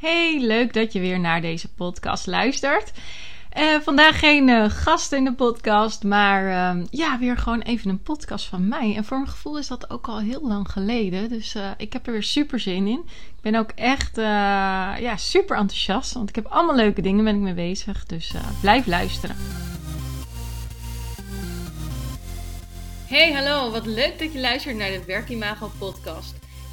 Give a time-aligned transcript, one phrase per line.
[0.00, 2.92] Hey, leuk dat je weer naar deze podcast luistert.
[3.58, 6.44] Uh, vandaag geen uh, gast in de podcast, maar
[6.76, 8.96] uh, ja, weer gewoon even een podcast van mij.
[8.96, 11.28] En voor mijn gevoel is dat ook al heel lang geleden.
[11.28, 13.02] Dus uh, ik heb er weer super zin in.
[13.06, 17.40] Ik ben ook echt ja, super enthousiast, want ik heb allemaal leuke dingen ben ik
[17.40, 18.06] mee bezig.
[18.06, 19.36] Dus blijf luisteren.
[23.06, 26.39] Hey, hallo, wat leuk dat je luistert naar de Werkimago podcast.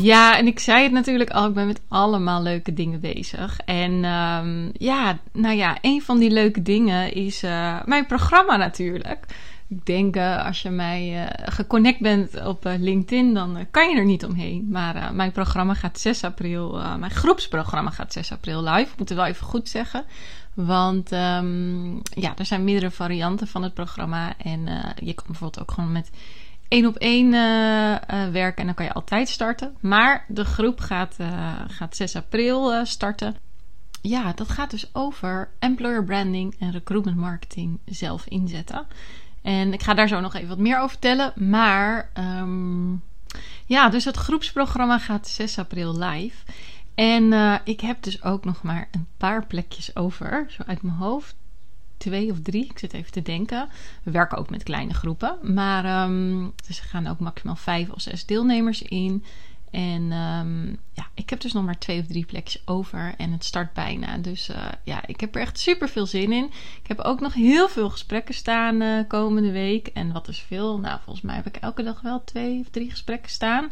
[0.00, 3.58] Ja, en ik zei het natuurlijk al, ik ben met allemaal leuke dingen bezig.
[3.64, 9.24] En um, ja, nou ja, een van die leuke dingen is uh, mijn programma natuurlijk.
[9.68, 14.04] Ik denk, uh, als je mij uh, geconnect bent op LinkedIn, dan kan je er
[14.04, 14.68] niet omheen.
[14.70, 18.90] Maar mijn programma gaat 6 april, mijn groepsprogramma gaat 6 april live.
[18.90, 20.04] Ik moet het wel even goed zeggen.
[20.54, 24.34] Want um, ja, er zijn meerdere varianten van het programma.
[24.36, 24.60] En
[24.96, 26.10] je kan bijvoorbeeld ook gewoon met
[26.68, 29.76] één op één uh, uh, werken en dan kan je altijd starten.
[29.80, 33.36] Maar de groep gaat, uh, gaat 6 april starten.
[34.02, 38.86] Ja, dat gaat dus over employer branding en recruitment marketing zelf inzetten.
[39.42, 41.32] En ik ga daar zo nog even wat meer over vertellen.
[41.34, 43.02] Maar um,
[43.66, 46.44] ja, dus het groepsprogramma gaat 6 april live.
[46.94, 47.32] En
[47.64, 51.34] ik heb dus ook nog maar een paar plekjes over, zo uit mijn hoofd
[51.98, 52.64] twee of drie.
[52.64, 53.68] Ik zit even te denken.
[54.02, 55.38] We werken ook met kleine groepen.
[55.42, 59.24] Maar um, dus er gaan ook maximaal vijf of zes deelnemers in.
[59.70, 63.14] En um, ja, ik heb dus nog maar twee of drie plekjes over.
[63.16, 64.18] En het start bijna.
[64.18, 66.44] Dus uh, ja, ik heb er echt super veel zin in.
[66.82, 69.86] Ik heb ook nog heel veel gesprekken staan uh, komende week.
[69.86, 70.78] En wat is veel?
[70.78, 73.70] Nou, volgens mij heb ik elke dag wel twee of drie gesprekken staan.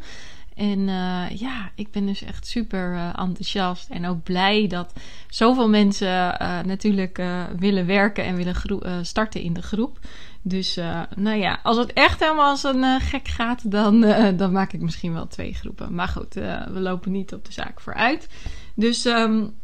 [0.56, 4.92] En uh, ja, ik ben dus echt super uh, enthousiast en ook blij dat
[5.28, 7.22] zoveel mensen uh, natuurlijk
[7.58, 9.98] willen werken en willen starten in de groep.
[10.42, 10.74] Dus
[11.16, 14.00] nou ja, als het echt helemaal als een gek gaat, dan,
[14.36, 15.94] dan maak ik misschien wel twee groepen.
[15.94, 18.28] Maar goed, we lopen niet op de zaak vooruit.
[18.74, 19.54] Dus um,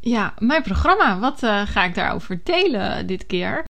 [0.00, 3.64] ja, mijn programma, wat ga ik daarover delen dit keer?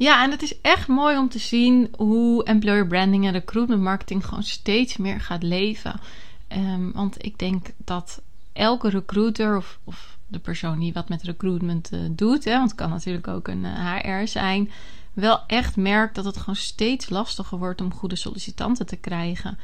[0.00, 4.24] Ja, en het is echt mooi om te zien hoe employer branding en recruitment marketing
[4.26, 6.00] gewoon steeds meer gaat leven.
[6.48, 8.22] Um, want ik denk dat
[8.52, 12.78] elke recruiter of, of, de persoon die wat met recruitment uh, doet, hè, want het
[12.78, 14.70] kan natuurlijk ook een uh, eh, HR zijn,
[15.12, 19.58] wel echt merkt dat het gewoon steeds lastiger wordt om goede sollicitanten te krijgen.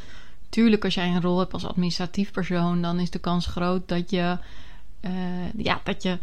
[0.49, 4.11] Tuurlijk, als jij een rol hebt als administratief persoon, dan is de kans groot dat
[4.11, 4.39] je,
[5.01, 6.19] uh, ja, dat je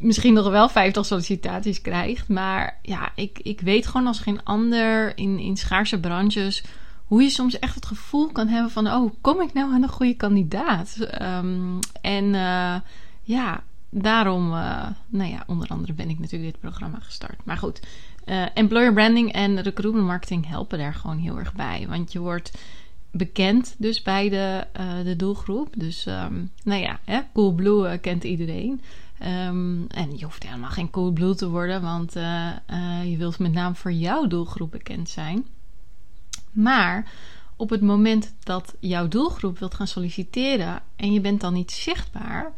[0.00, 2.28] misschien nog wel 50 sollicitaties krijgt.
[2.28, 6.62] Maar ja, ik, ik weet gewoon als geen ander in, in schaarse branches
[7.10, 9.88] hoe je soms echt het gevoel kan hebben van: oh, kom ik nou aan een
[9.88, 10.96] goede kandidaat?
[11.22, 12.76] Um, en uh,
[13.22, 17.44] ja, daarom, uh, nou ja, onder andere ben ik natuurlijk dit programma gestart.
[17.44, 17.80] Maar goed,
[18.26, 21.86] uh, employer branding en recruitment marketing helpen daar gewoon heel erg bij.
[21.88, 22.58] Want je wordt
[23.10, 24.66] bekend dus bij de,
[25.04, 25.68] de doelgroep.
[25.76, 28.80] Dus um, nou ja, hè, Coolblue kent iedereen.
[29.26, 33.52] Um, en je hoeft helemaal geen cool te worden, want uh, uh, je wilt met
[33.52, 35.46] name voor jouw doelgroep bekend zijn.
[36.50, 37.12] Maar
[37.56, 42.52] op het moment dat jouw doelgroep wilt gaan solliciteren en je bent dan niet zichtbaar,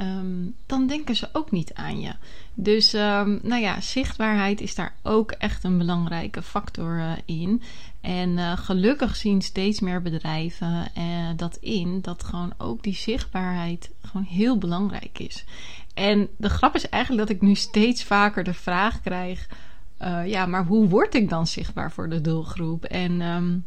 [0.00, 2.12] um, dan denken ze ook niet aan je.
[2.54, 7.62] Dus um, nou ja, zichtbaarheid is daar ook echt een belangrijke factor uh, in.
[8.00, 10.90] En gelukkig zien steeds meer bedrijven
[11.36, 15.44] dat in, dat gewoon ook die zichtbaarheid gewoon heel belangrijk is.
[15.94, 19.48] En de grap is eigenlijk dat ik nu steeds vaker de vraag krijg:
[20.02, 22.84] uh, ja, maar hoe word ik dan zichtbaar voor de doelgroep?
[22.84, 23.64] En, um,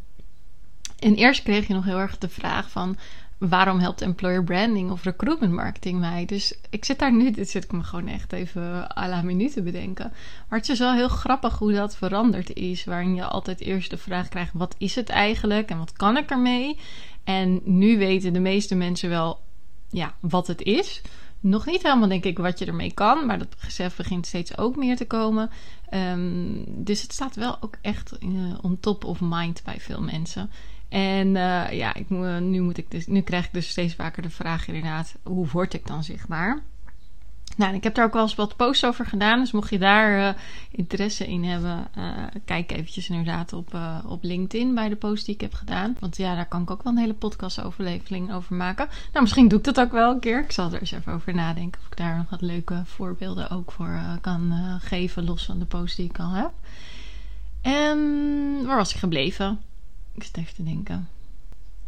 [0.98, 2.96] en eerst kreeg je nog heel erg de vraag van
[3.38, 6.24] waarom helpt employer branding of recruitment marketing mij?
[6.24, 9.62] Dus ik zit daar nu, dit zit ik me gewoon echt even à la minute
[9.62, 10.12] bedenken.
[10.48, 12.84] Maar het is wel heel grappig hoe dat veranderd is.
[12.84, 16.30] Waarin je altijd eerst de vraag krijgt: wat is het eigenlijk en wat kan ik
[16.30, 16.78] ermee?
[17.24, 19.40] En nu weten de meeste mensen wel
[19.90, 21.02] ja, wat het is.
[21.40, 23.26] Nog niet helemaal, denk ik, wat je ermee kan.
[23.26, 25.50] Maar dat besef begint steeds ook meer te komen.
[25.90, 30.50] Um, dus het staat wel ook echt uh, on top of mind bij veel mensen.
[30.88, 32.10] En uh, ja, ik,
[32.40, 35.14] nu, moet ik dus, nu krijg ik dus steeds vaker de vraag inderdaad...
[35.22, 36.62] hoe word ik dan zichtbaar?
[37.56, 39.38] Nou, ik heb daar ook wel eens wat posts over gedaan.
[39.38, 44.22] Dus mocht je daar uh, interesse in hebben, uh, kijk eventjes inderdaad op, uh, op
[44.22, 45.96] LinkedIn bij de post die ik heb gedaan.
[46.00, 48.88] Want ja, daar kan ik ook wel een hele podcast overlevering over maken.
[48.88, 50.42] Nou, misschien doe ik dat ook wel een keer.
[50.42, 53.72] Ik zal er eens even over nadenken of ik daar nog wat leuke voorbeelden ook
[53.72, 56.50] voor kan geven, los van de post die ik al heb.
[57.62, 57.98] En
[58.66, 59.60] waar was ik gebleven?
[60.14, 61.08] Ik zit even te denken.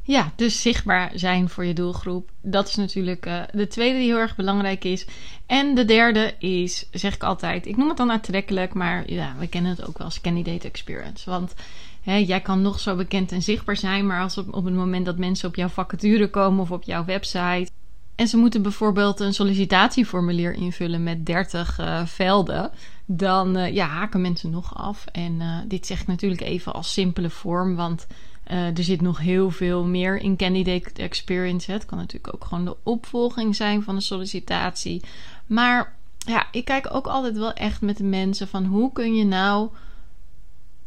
[0.09, 2.31] Ja, dus zichtbaar zijn voor je doelgroep.
[2.43, 5.07] Dat is natuurlijk uh, de tweede die heel erg belangrijk is.
[5.47, 9.47] En de derde is, zeg ik altijd, ik noem het dan aantrekkelijk, maar ja, we
[9.47, 11.31] kennen het ook wel als candidate experience.
[11.31, 11.55] Want
[12.03, 15.07] hè, jij kan nog zo bekend en zichtbaar zijn, maar als op, op het moment
[15.07, 17.71] dat mensen op jouw vacature komen of op jouw website.
[18.15, 22.71] En ze moeten bijvoorbeeld een sollicitatieformulier invullen met 30 uh, velden.
[23.07, 25.07] Dan uh, ja, haken mensen nog af.
[25.13, 28.07] En dit zeg ik natuurlijk even als simpele vorm, want
[28.51, 31.73] uh, er zit nog heel veel meer in candidate experience.
[31.73, 35.03] Het kan natuurlijk ook gewoon de opvolging zijn van een sollicitatie.
[35.47, 39.25] Maar ja, ik kijk ook altijd wel echt met de mensen van hoe kun je
[39.25, 39.69] nou,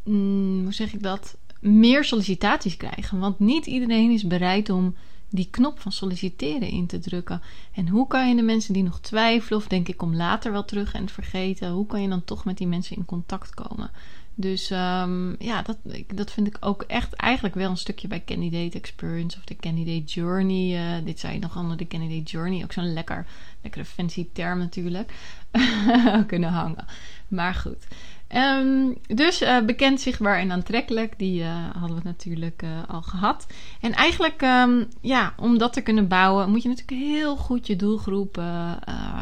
[0.03, 3.19] mm, hoe zeg ik dat, meer sollicitaties krijgen.
[3.19, 4.95] Want niet iedereen is bereid om
[5.29, 7.41] die knop van solliciteren in te drukken.
[7.73, 10.65] En hoe kan je de mensen die nog twijfelen, of denk ik om later wel
[10.65, 13.91] terug en vergeten, hoe kan je dan toch met die mensen in contact komen?
[14.41, 15.77] Dus um, ja, dat,
[16.15, 20.03] dat vind ik ook echt eigenlijk wel een stukje bij Candidate Experience of de Candidate
[20.03, 20.97] Journey.
[20.97, 22.63] Uh, dit zei je nog allemaal de Candidate Journey.
[22.63, 23.25] Ook zo'n lekker,
[23.61, 25.13] lekkere fancy term natuurlijk.
[26.27, 26.85] kunnen hangen.
[27.27, 27.87] Maar goed.
[28.35, 31.13] Um, dus uh, bekend, zichtbaar en aantrekkelijk.
[31.17, 33.47] Die uh, hadden we natuurlijk al gehad.
[33.81, 37.75] En eigenlijk, um, ja, om dat te kunnen bouwen, moet je natuurlijk heel goed je
[37.75, 38.35] doelgroep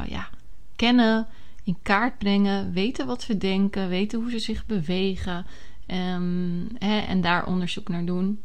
[0.08, 0.28] ja,
[0.76, 1.28] kennen
[1.70, 5.46] in kaart brengen, weten wat ze denken, weten hoe ze zich bewegen
[5.88, 8.42] um, hè, en daar onderzoek naar doen.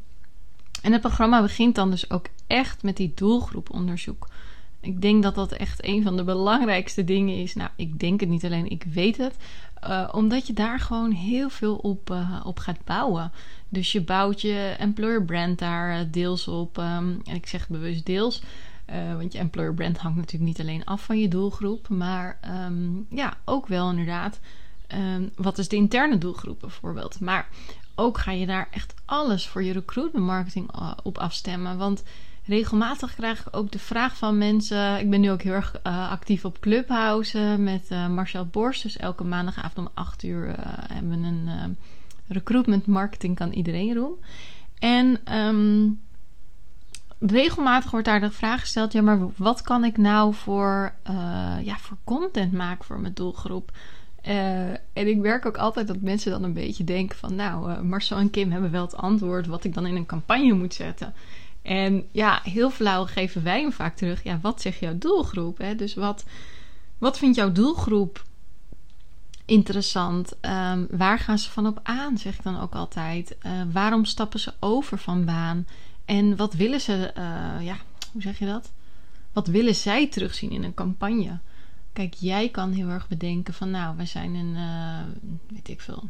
[0.83, 4.29] En het programma begint dan dus ook echt met die doelgroeponderzoek.
[4.81, 7.55] Ik denk dat dat echt een van de belangrijkste dingen is.
[7.55, 9.37] Nou, ik denk het niet alleen, ik weet het.
[9.89, 13.33] Uh, omdat je daar gewoon heel veel op, uh, op gaat bouwen.
[13.69, 16.77] Dus je bouwt je employer brand daar uh, deels op.
[16.77, 18.43] Um, en ik zeg bewust deels.
[18.91, 23.07] Uh, want je employer brand hangt natuurlijk niet alleen af van je doelgroep, maar um,
[23.11, 24.41] ja, ook wel inderdaad.
[24.95, 27.21] Um, wat is de interne doelgroep bijvoorbeeld?
[27.21, 27.49] Maar
[27.95, 31.79] ook ga je daar echt alles voor je recruitment marketing uh, op afstemmen.
[31.79, 32.03] Want
[32.45, 34.99] regelmatig krijg ik ook de vraag van mensen.
[34.99, 38.83] Ik ben nu ook heel erg uh, actief op Clubhouse met Marcel Borst.
[38.83, 40.55] Dus elke maandagavond om 8 uur
[40.93, 41.77] hebben we een
[42.27, 44.15] recruitment marketing kan iedereen doen.
[44.79, 46.01] En um,
[47.31, 51.77] regelmatig wordt daar de vraag gesteld: ja, maar wat kan ik nou voor, uh, ja,
[51.79, 53.71] voor content maken voor mijn doelgroep?
[54.29, 57.35] Uh, en ik merk ook altijd dat mensen dan een beetje denken van...
[57.35, 60.53] nou, uh, Marcel en Kim hebben wel het antwoord wat ik dan in een campagne
[60.53, 61.15] moet zetten.
[61.63, 64.23] En ja, heel flauw geven wij hem vaak terug.
[64.23, 65.59] Ja, wat zegt jouw doelgroep?
[65.59, 65.75] Hè?
[65.75, 66.25] Dus wat,
[66.99, 68.25] wat vindt jouw doelgroep
[69.45, 70.33] interessant?
[70.41, 73.37] Um, waar gaan ze van op aan, zeg ik dan ook altijd.
[73.73, 75.67] Waarom stappen ze over van baan?
[76.05, 77.77] En wat willen ze, uh, ja,
[78.13, 78.73] hoe zeg je dat?
[79.33, 81.39] Wat willen zij terugzien in een campagne?
[81.93, 86.09] Kijk, jij kan heel erg bedenken van, nou, wij zijn een, uh, weet ik veel,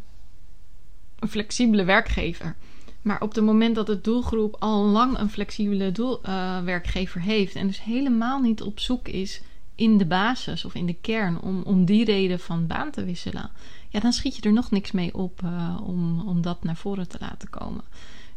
[1.19, 2.56] een flexibele werkgever.
[3.02, 7.55] Maar op het moment dat de doelgroep al lang een flexibele doel, uh, werkgever heeft
[7.55, 9.43] en dus helemaal niet op zoek is
[9.75, 13.50] in de basis of in de kern om, om die reden van baan te wisselen,
[13.88, 15.43] ja, dan schiet je er nog niks mee op
[15.82, 17.85] om, om dat naar voren te laten komen.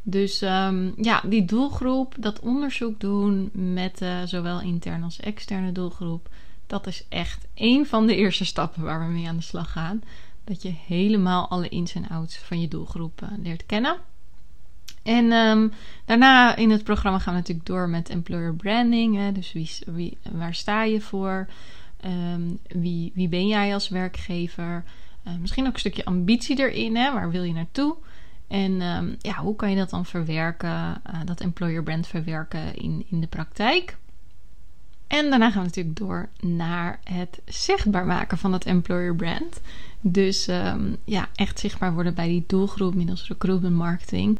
[0.09, 6.29] Dus um, ja, die doelgroep, dat onderzoek doen met uh, zowel interne als externe doelgroep,
[6.67, 10.01] dat is echt een van de eerste stappen waar we mee aan de slag gaan.
[10.43, 13.97] Dat je helemaal alle ins en outs van je doelgroep uh, leert kennen.
[15.03, 15.71] En um,
[16.05, 19.15] daarna in het programma gaan we natuurlijk door met employer branding.
[19.15, 19.31] Hè?
[19.31, 19.53] Dus
[19.85, 21.47] wie, waar sta je voor?
[22.05, 24.83] Um, wie, wie ben jij als werkgever?
[25.27, 26.95] Uh, misschien ook een stukje ambitie erin.
[26.95, 27.13] Hè?
[27.13, 27.95] Waar wil je naartoe?
[28.47, 33.05] En um, ja, hoe kan je dat dan verwerken, uh, dat employer brand verwerken in,
[33.09, 33.97] in de praktijk?
[35.07, 39.61] En daarna gaan we natuurlijk door naar het zichtbaar maken van het employer brand.
[40.01, 44.39] Dus um, ja, echt zichtbaar worden bij die doelgroep middels recruitment marketing.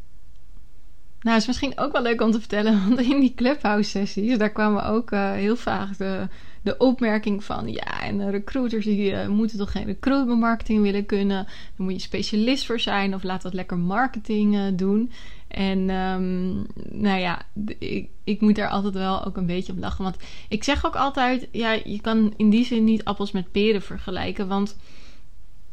[1.22, 4.52] Nou, is misschien ook wel leuk om te vertellen, want in die clubhouse sessies, daar
[4.52, 6.28] kwamen ook uh, heel vaak de,
[6.68, 11.48] de opmerking van, ja, en recruiters die uh, moeten toch geen recruitment marketing willen kunnen,
[11.76, 15.12] dan moet je specialist voor zijn of laat dat lekker marketing uh, doen.
[15.48, 17.42] En um, nou ja,
[17.80, 20.18] ik, ik moet daar altijd wel ook een beetje op lachen, want
[20.50, 24.48] ik zeg ook altijd, ja, je kan in die zin niet appels met peren vergelijken,
[24.48, 24.78] want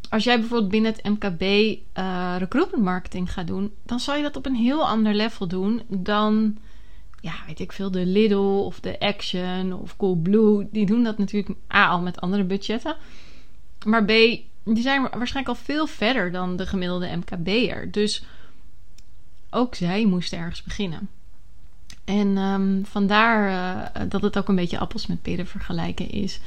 [0.08, 4.36] als jij bijvoorbeeld binnen het MKB uh, recruitment marketing gaat doen, dan zal je dat
[4.36, 6.56] op een heel ander level doen dan
[7.24, 11.58] ja, weet ik veel, de Lidl of de Action of Coolblue, die doen dat natuurlijk
[11.74, 12.96] A, al met andere budgetten.
[13.84, 14.08] Maar B,
[14.64, 17.90] die zijn waarschijnlijk al veel verder dan de gemiddelde MKB'er.
[17.90, 18.24] Dus
[19.50, 21.08] ook zij moesten ergens beginnen.
[22.04, 26.40] En um, vandaar uh, dat het ook een beetje appels met peren vergelijken is.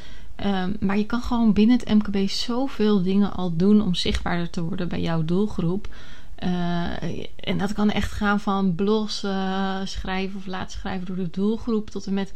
[0.45, 4.61] Um, maar je kan gewoon binnen het MKB zoveel dingen al doen om zichtbaarder te
[4.63, 5.87] worden bij jouw doelgroep.
[6.43, 7.03] Uh,
[7.35, 9.25] en dat kan echt gaan van blogs
[9.83, 12.31] schrijven of laten schrijven door de doelgroep tot en met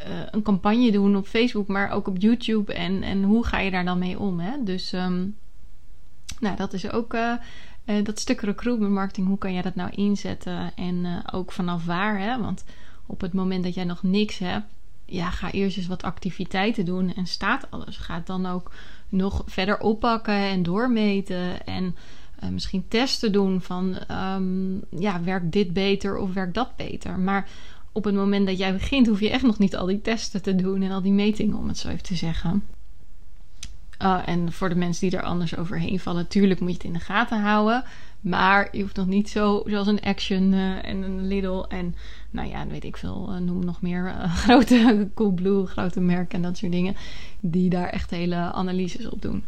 [0.00, 2.72] uh, een campagne doen op Facebook, maar ook op YouTube.
[2.74, 4.40] En, en hoe ga je daar dan mee om?
[4.40, 4.62] Hè?
[4.64, 5.36] Dus um,
[6.40, 7.16] nou, dat is ook
[8.02, 9.26] dat stuk recruitment marketing.
[9.26, 10.74] Hoe kan jij dat nou inzetten?
[10.74, 12.20] En ook vanaf waar?
[12.20, 12.40] Hè?
[12.40, 12.64] Want
[13.06, 14.66] op het moment dat jij nog niks hebt,
[15.04, 17.96] ja, ga eerst eens wat activiteiten doen en staat alles.
[17.96, 18.70] Ga het dan ook
[19.08, 21.96] nog verder oppakken en doormeten en
[22.42, 27.18] uh, misschien testen doen van um, ja, werkt dit beter of werkt dat beter.
[27.18, 27.48] Maar
[27.92, 30.54] op het moment dat jij begint, hoef je echt nog niet al die testen te
[30.54, 32.64] doen en al die metingen, om het zo even te zeggen.
[34.02, 36.92] Uh, en voor de mensen die er anders overheen vallen, natuurlijk moet je het in
[36.92, 37.84] de gaten houden.
[38.20, 41.94] Maar je hoeft nog niet zo, zoals een Action uh, en een Lidl en,
[42.30, 44.14] nou ja, weet ik veel, noem nog meer
[44.44, 46.96] grote Coolblue, grote merken en dat soort dingen,
[47.40, 49.44] die daar echt hele analyses op doen.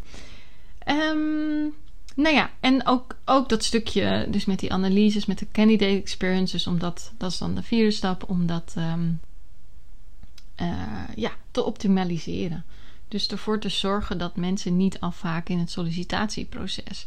[0.88, 1.74] Um,
[2.16, 6.66] nou ja, en ook, ook dat stukje, dus met die analyses, met de candidate experiences,
[6.66, 9.20] omdat dat is dan de vierde stap, om dat um,
[11.14, 12.64] ja, te optimaliseren.
[13.08, 17.06] Dus ervoor te zorgen dat mensen niet afhaken in het sollicitatieproces.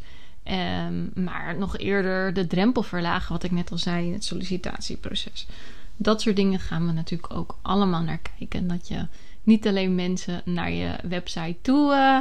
[0.87, 5.47] Um, maar nog eerder de drempel verlagen, wat ik net al zei in het sollicitatieproces.
[5.95, 8.67] Dat soort dingen gaan we natuurlijk ook allemaal naar kijken.
[8.67, 9.07] Dat je
[9.43, 12.17] niet alleen mensen naar je website toe uh,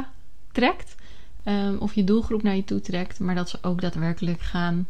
[0.51, 0.95] trekt,
[1.45, 4.87] um, of je doelgroep naar je toe trekt, maar dat ze ook daadwerkelijk gaan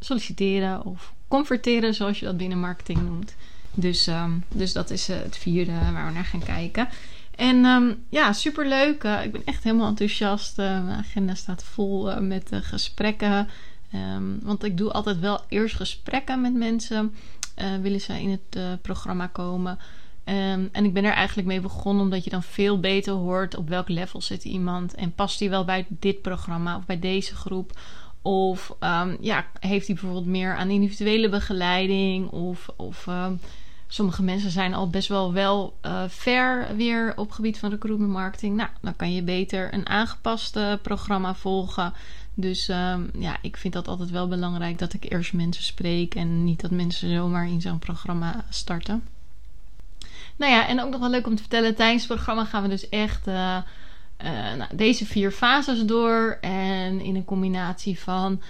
[0.00, 3.34] solliciteren of converteren, zoals je dat binnen marketing noemt.
[3.74, 6.88] Dus, um, dus dat is uh, het vierde waar we naar gaan kijken.
[7.36, 9.04] En um, ja, superleuk.
[9.04, 10.58] Uh, ik ben echt helemaal enthousiast.
[10.58, 13.48] Uh, mijn agenda staat vol met gesprekken.
[14.40, 17.14] Want ik doe altijd wel eerst gesprekken met mensen.
[17.82, 19.78] willen ze in het programma komen.
[20.30, 23.68] Um, en ik ben er eigenlijk mee begonnen omdat je dan veel beter hoort op
[23.68, 24.94] welk level zit iemand.
[24.94, 27.78] En past die wel bij dit programma of bij deze groep.
[28.22, 28.76] Of
[29.20, 32.28] ja, heeft hij bijvoorbeeld meer aan individuele begeleiding.
[32.28, 33.08] Of, of
[33.92, 38.56] Sommige mensen zijn al best wel wel uh, ver weer op gebied van recruitment marketing.
[38.56, 41.92] Nou, dan kan je beter een aangepaste programma volgen.
[42.34, 42.66] Dus
[43.18, 46.70] ja, ik vind dat altijd wel belangrijk dat ik eerst mensen spreek en niet dat
[46.70, 49.02] mensen zomaar in zo'n programma starten.
[50.40, 52.68] Nou ja, en ook nog wel leuk om te vertellen, tijdens het programma gaan we
[52.68, 53.56] dus echt uh,
[54.24, 56.38] uh, nou, deze vier fases door.
[56.40, 58.42] En in een combinatie van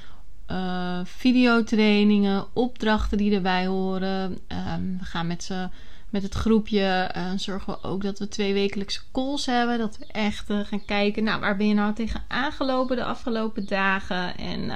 [0.51, 4.39] uh, videotrainingen, opdrachten die erbij horen.
[4.75, 5.69] Um, we gaan met, ze,
[6.09, 9.79] met het groepje zorgen we ook dat we twee wekelijkse calls hebben.
[9.79, 14.37] Dat we echt gaan kijken, nou, waar ben je nou tegen aangelopen de afgelopen dagen?
[14.37, 14.71] En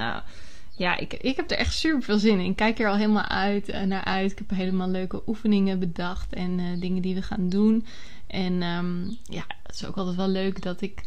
[0.75, 2.49] ja, ik, ik heb er echt super veel zin in.
[2.49, 4.31] Ik kijk er al helemaal uit, naar uit.
[4.31, 7.85] Ik heb helemaal leuke oefeningen bedacht en dingen die we gaan doen.
[8.27, 11.03] En um, ja, het is ook altijd wel leuk dat ik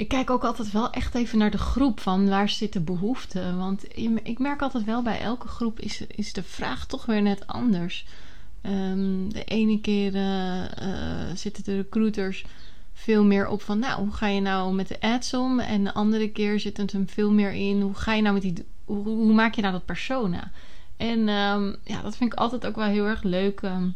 [0.00, 3.56] ik kijk ook altijd wel echt even naar de groep van waar zit de behoefte.
[3.56, 3.84] Want
[4.22, 8.06] ik merk altijd wel bij elke groep is, is de vraag toch weer net anders.
[8.62, 10.64] Um, de ene keer uh,
[11.34, 12.44] zitten de recruiters
[12.92, 15.60] veel meer op van, nou, hoe ga je nou met de ads om?
[15.60, 18.42] En de andere keer zit het hem veel meer in, hoe ga je nou met
[18.42, 18.54] die,
[18.84, 20.50] hoe, maak je nou dat persona?
[20.96, 23.62] En um, ja, dat vind ik altijd ook wel heel erg leuk.
[23.62, 23.94] Um,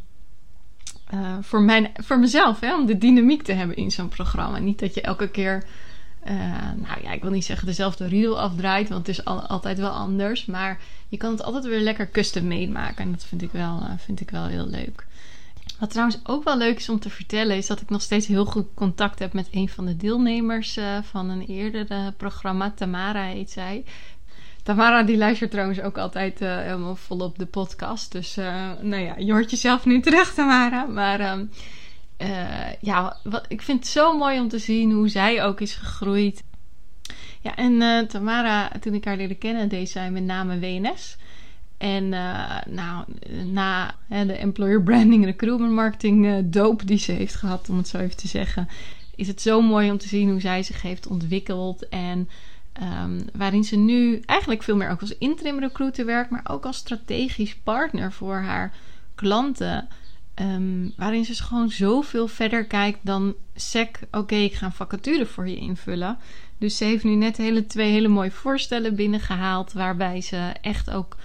[1.14, 4.58] uh, voor, mijn, voor mezelf, hè, om de dynamiek te hebben in zo'n programma.
[4.58, 5.64] Niet dat je elke keer
[6.26, 6.32] uh,
[6.76, 9.90] nou ja, ik wil niet zeggen dezelfde riedel afdraait, want het is al, altijd wel
[9.90, 10.46] anders.
[10.46, 13.04] Maar je kan het altijd weer lekker custom made maken.
[13.04, 15.06] En dat vind ik, wel, uh, vind ik wel heel leuk.
[15.78, 18.44] Wat trouwens ook wel leuk is om te vertellen, is dat ik nog steeds heel
[18.44, 22.70] goed contact heb met een van de deelnemers uh, van een eerder programma.
[22.70, 23.84] Tamara heet zij.
[24.62, 28.12] Tamara die luistert trouwens ook altijd helemaal volop de podcast.
[28.12, 28.34] Dus
[28.80, 30.84] nou ja, je hoort jezelf nu terug, Tamara.
[30.84, 31.20] Maar
[32.18, 35.74] uh, ja, wat, ik vind het zo mooi om te zien hoe zij ook is
[35.74, 36.42] gegroeid.
[37.40, 41.16] Ja, en Tamara, toen ik haar leerde kennen, deed zij met name WNS.
[41.84, 43.04] En uh, nou,
[43.52, 47.98] na hè, de employer branding, recruitment marketing doop die ze heeft gehad, om het zo
[47.98, 48.68] even te zeggen,
[49.16, 51.88] is het zo mooi om te zien hoe zij zich heeft ontwikkeld.
[51.88, 52.28] En
[52.82, 56.76] um, waarin ze nu eigenlijk veel meer ook als interim recruiter werkt, maar ook als
[56.76, 58.72] strategisch partner voor haar
[59.14, 59.88] klanten.
[60.34, 63.98] Um, waarin ze gewoon zoveel verder kijkt dan sec.
[64.10, 66.18] Oké, ik ga een vacature voor je invullen.
[66.58, 69.72] Dus ze heeft nu net hele, twee hele mooie voorstellen binnengehaald.
[69.72, 71.16] Waarbij ze echt ook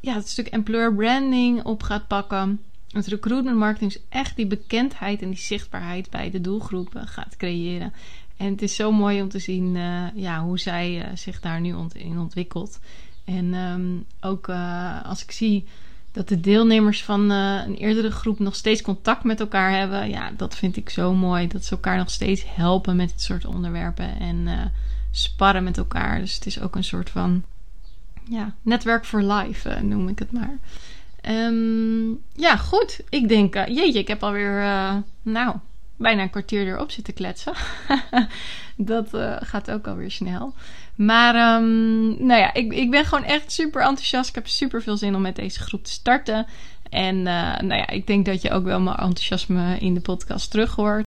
[0.00, 2.60] ja, het stuk employer branding op gaat pakken.
[2.88, 7.92] Het recruitment marketing is echt die bekendheid en die zichtbaarheid bij de doelgroepen gaat creëren.
[8.36, 9.74] En het is zo mooi om te zien
[10.14, 12.78] ja, hoe zij zich daar nu in ontwikkelt.
[13.24, 13.96] En ehm,
[14.30, 14.48] ook
[15.04, 15.66] als ik zie
[16.12, 20.08] dat de deelnemers van een eerdere groep nog steeds contact met elkaar hebben.
[20.08, 21.48] Ja, dat vind ik zo mooi.
[21.48, 24.72] Dat ze elkaar nog steeds helpen met dit soort onderwerpen en
[25.10, 26.18] sparren met elkaar.
[26.18, 27.44] Dus het is ook een soort van
[28.30, 30.58] ja, netwerk voor life, uh, noem ik het maar.
[31.28, 33.00] Um, ja, goed.
[33.08, 34.62] Ik denk, jeetje, ik heb alweer,
[35.22, 35.56] nou,
[35.96, 37.52] bijna een kwartier erop zitten kletsen.
[38.76, 39.08] dat
[39.40, 40.54] gaat ook alweer snel.
[40.94, 44.28] Maar um, nou ja, ik, ik ben gewoon echt super enthousiast.
[44.28, 46.46] Ik heb super veel zin om met deze groep te starten.
[46.90, 50.74] En nou ja, ik denk dat je ook wel mijn enthousiasme in de podcast terug
[50.74, 51.08] hoort.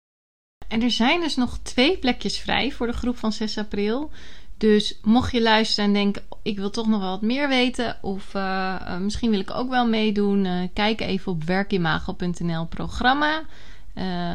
[0.68, 4.12] En er zijn dus nog twee plekjes vrij voor de groep van 6 april.
[4.58, 8.98] Dus mocht je luisteren en denken, ik wil toch nog wat meer weten, of uh,
[8.98, 13.42] misschien wil ik ook wel meedoen, uh, kijk even op werkimago.nl programma.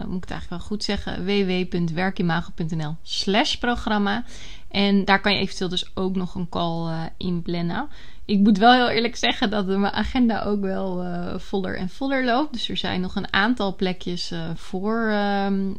[0.06, 4.24] moet ik het eigenlijk wel goed zeggen, www.werkimago.nl slash programma.
[4.68, 7.88] En daar kan je eventueel dus ook nog een call in plannen.
[8.32, 12.24] Ik moet wel heel eerlijk zeggen dat mijn agenda ook wel uh, voller en voller
[12.24, 12.52] loopt.
[12.52, 15.12] Dus er zijn nog een aantal plekjes uh, voor
[15.46, 15.78] um,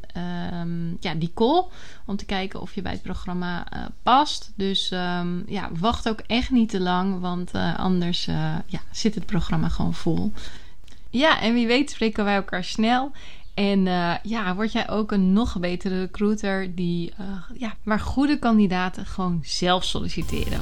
[0.62, 1.65] um, ja, die call.
[2.05, 3.67] Om te kijken of je bij het programma
[4.03, 4.51] past.
[4.55, 7.19] Dus um, ja, wacht ook echt niet te lang.
[7.19, 8.25] Want anders
[8.65, 10.31] ja, zit het programma gewoon vol.
[11.10, 13.12] Ja, en wie weet spreken wij elkaar snel.
[13.53, 13.83] En
[14.24, 19.39] ja, word jij ook een nog betere recruiter die, uh, ja, waar goede kandidaten gewoon
[19.43, 20.62] zelf solliciteren.